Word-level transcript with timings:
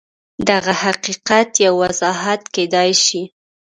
دغه 0.49 0.73
حقیقت 0.83 1.49
یو 1.65 1.73
وضاحت 1.83 2.41
کېدای 2.55 2.91
شي 3.05 3.21